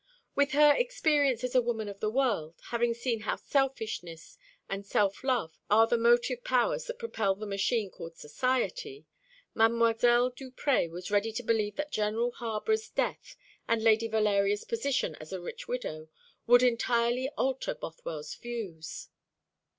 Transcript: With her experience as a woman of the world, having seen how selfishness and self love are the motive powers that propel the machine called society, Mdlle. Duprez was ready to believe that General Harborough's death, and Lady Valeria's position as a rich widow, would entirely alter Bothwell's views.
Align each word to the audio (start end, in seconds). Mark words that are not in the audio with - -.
With 0.33 0.53
her 0.53 0.73
experience 0.75 1.43
as 1.43 1.53
a 1.53 1.61
woman 1.61 1.87
of 1.87 1.99
the 1.99 2.09
world, 2.09 2.55
having 2.71 2.91
seen 2.95 3.19
how 3.19 3.35
selfishness 3.35 4.35
and 4.67 4.83
self 4.83 5.23
love 5.23 5.59
are 5.69 5.85
the 5.85 5.95
motive 5.95 6.43
powers 6.43 6.85
that 6.85 6.97
propel 6.97 7.35
the 7.35 7.45
machine 7.45 7.91
called 7.91 8.17
society, 8.17 9.05
Mdlle. 9.55 10.35
Duprez 10.35 10.89
was 10.89 11.11
ready 11.11 11.31
to 11.33 11.43
believe 11.43 11.75
that 11.75 11.91
General 11.91 12.31
Harborough's 12.31 12.89
death, 12.89 13.35
and 13.67 13.83
Lady 13.83 14.07
Valeria's 14.07 14.63
position 14.63 15.13
as 15.19 15.31
a 15.31 15.39
rich 15.39 15.67
widow, 15.67 16.09
would 16.47 16.63
entirely 16.63 17.29
alter 17.37 17.75
Bothwell's 17.75 18.33
views. 18.33 19.09